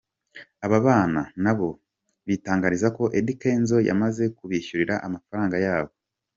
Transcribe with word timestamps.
Aba 0.65 0.77
bana 0.85 1.21
nabo 1.43 1.69
bitangariza 2.27 2.87
ko 2.97 3.03
Eddy 3.17 3.33
Kenzo 3.41 3.77
yamaze 3.89 4.23
kubishyura 4.37 4.93
amafaranga 5.07 5.55
yabo. 5.65 5.93